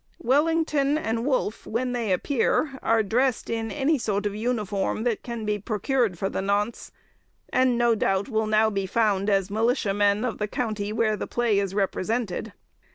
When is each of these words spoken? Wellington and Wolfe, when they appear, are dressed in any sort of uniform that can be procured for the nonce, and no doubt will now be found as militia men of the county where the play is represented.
Wellington 0.17 0.97
and 0.97 1.27
Wolfe, 1.27 1.67
when 1.67 1.91
they 1.91 2.11
appear, 2.11 2.79
are 2.81 3.03
dressed 3.03 3.51
in 3.51 3.69
any 3.71 3.99
sort 3.99 4.25
of 4.25 4.33
uniform 4.33 5.03
that 5.03 5.21
can 5.21 5.45
be 5.45 5.59
procured 5.59 6.17
for 6.17 6.27
the 6.27 6.41
nonce, 6.41 6.91
and 7.53 7.77
no 7.77 7.93
doubt 7.93 8.27
will 8.27 8.47
now 8.47 8.71
be 8.71 8.87
found 8.87 9.29
as 9.29 9.51
militia 9.51 9.93
men 9.93 10.25
of 10.25 10.39
the 10.39 10.47
county 10.47 10.91
where 10.91 11.15
the 11.15 11.27
play 11.27 11.59
is 11.59 11.75
represented. 11.75 12.51